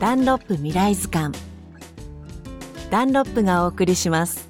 [0.00, 1.36] ダンロップ未来図鑑。
[2.88, 4.48] ダンロップがお送りします。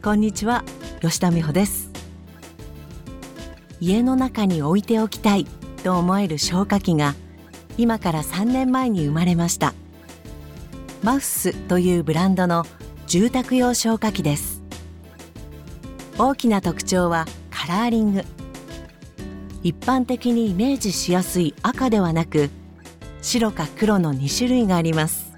[0.00, 0.62] こんにちは
[1.00, 1.90] 吉田美穂です。
[3.80, 5.44] 家の中に置いておきたい
[5.82, 7.16] と思える消火器が
[7.76, 9.74] 今から3年前に生まれました。
[11.02, 12.64] マフスというブランドの
[13.08, 14.62] 住宅用消火器です。
[16.16, 18.37] 大きな特徴はカラーリング。
[19.62, 22.50] 一般的にイメージしやすい赤ではなく
[23.22, 25.32] 白か黒の2種類があります。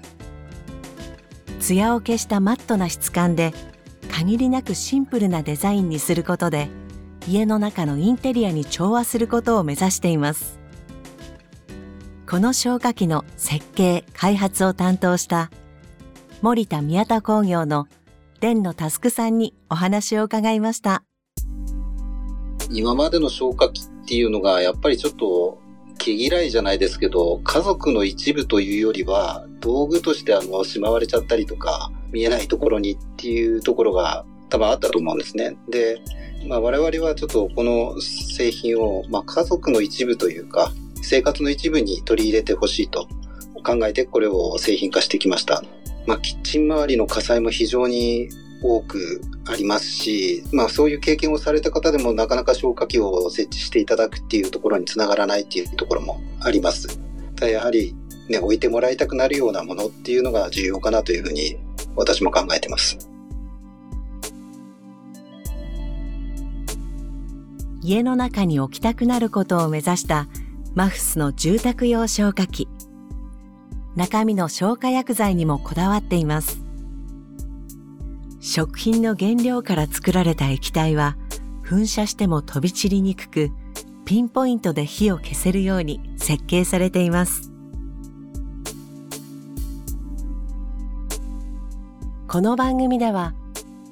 [1.59, 3.53] 艶を消したマットな質感で
[4.11, 6.69] 限りなくシンプルなデザインにすることで
[7.27, 10.59] 家の中のインテリアに調和することを目指しています。
[12.27, 15.51] この消火器の設計開発を担当した
[16.41, 17.87] 森田宮田工業の
[18.39, 21.03] 伝野佑さんにお話を伺いました。
[22.73, 25.59] 今までの消火器っていうのがやっぱりちょっと
[25.97, 35.55] 毛嫌いじゃないですけど家族の一部というよりは道具としてあのしまわれちゃったりとか見えないところにっていうところが多分あったと思うんですね。
[35.69, 36.01] で、
[36.47, 43.07] まあ、我々はちょっとこの製品を、まあ、家族の一部というか生活の一部に取り入れてほしいと
[43.63, 45.63] 考えてこれを製品化してきました。
[46.07, 48.29] まあ、キッチン周りの火災も非常に
[48.61, 56.99] 多くありますし、まあそういう経験をされた方でもなかなか消火器を設置していただくっていうところにつながらないっていうところもあります。
[57.35, 57.95] ただやはり
[58.31, 61.57] ね、置いてもらいたくなるようなものっていうのが重要かなというふうに
[61.95, 62.97] 私も考えてます。
[67.83, 70.27] 家の中に置きたくなることを目指した
[70.75, 72.67] マフスの住宅用消火器。
[73.95, 76.60] 中身の消火薬剤にもこだわっています。
[78.43, 81.15] 食品の原料から作られた液体は
[81.63, 83.51] 噴射しても飛び散りにくく
[84.03, 87.51] ピンポイントで火を消せるように設計されています。
[92.27, 93.35] この番組では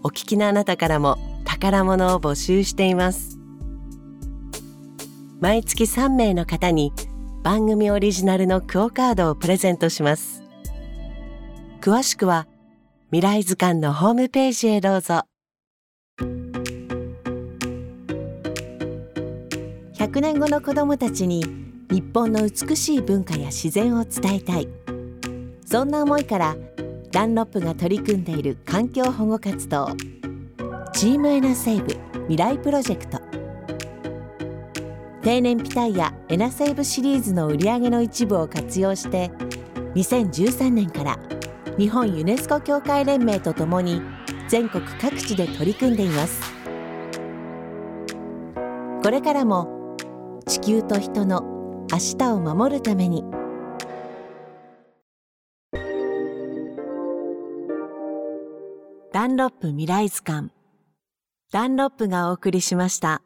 [0.02, 3.38] お聞きのあなたからも宝物を募集しています。
[5.40, 6.92] 毎月3名の方に
[7.44, 10.44] 番組オリジナルのクオカードをプレゼントします。
[11.82, 12.48] 詳しくは
[13.12, 15.24] 「未来図鑑のホームページへどうぞ。
[19.96, 21.44] 100年後の子どもたちに
[21.90, 24.68] 日本の美しい文化や自然を伝えたい。
[25.66, 26.56] そんな思いから
[27.12, 29.90] ダンロップが取り組んでいる環境保護活動
[30.94, 31.98] チームエナセーブ
[32.28, 33.20] 未来プロジェクト。
[35.24, 39.32] 定年ピタイヤエナセーブシリーズの売り上げの一部を活用して
[39.96, 41.20] 2013年から
[41.80, 44.02] 日本ユネスコ協会連盟とともに
[44.50, 46.42] 全国各地で取り組んでいます。
[49.02, 49.96] これからも
[50.46, 53.24] 地球と人の明日を守るために。
[59.14, 60.52] ダンロップ未来図鑑。
[61.50, 63.22] ダンロップがお送りしました。